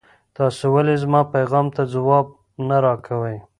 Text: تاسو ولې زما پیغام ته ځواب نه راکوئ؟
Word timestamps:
تاسو 0.37 0.63
ولې 0.75 0.95
زما 1.03 1.21
پیغام 1.35 1.65
ته 1.75 1.81
ځواب 1.93 2.25
نه 2.67 2.77
راکوئ؟ 2.85 3.37